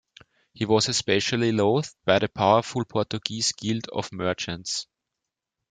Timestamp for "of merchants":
3.93-4.87